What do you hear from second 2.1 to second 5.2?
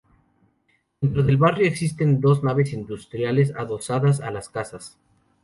dos naves industriales adosadas a las casas.